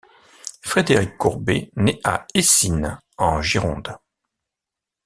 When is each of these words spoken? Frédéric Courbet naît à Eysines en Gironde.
Frédéric 0.63 1.15
Courbet 1.15 1.69
naît 1.75 1.99
à 2.03 2.25
Eysines 2.33 2.99
en 3.19 3.39
Gironde. 3.43 3.99